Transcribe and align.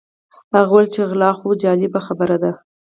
هغه 0.55 0.71
وویل 0.71 0.89
چې 0.93 1.01
غلا 1.09 1.31
خو 1.37 1.47
جالبه 1.63 1.99
خبره 2.07 2.37
ده. 2.43 2.51